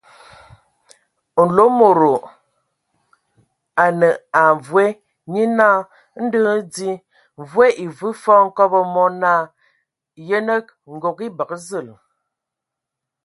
Nlomodo 1.45 2.13
a 3.83 3.85
nəa 3.99 4.43
mvoe, 4.57 4.85
nye 5.31 5.43
naa: 5.57 5.79
ndɔ 6.23 6.37
hm 6.55 6.61
di. 6.73 6.89
Mvoe 7.41 7.65
e 7.83 7.85
vəə 7.97 8.11
fɔɔ 8.23 8.41
hkobo 8.49 8.79
mɔ 8.93 9.03
naa: 9.21 9.41
Yənə, 10.27 10.55
ngog. 10.93 11.17
E 11.25 11.27
bəgə 11.37 11.55
zəl! 11.67 11.87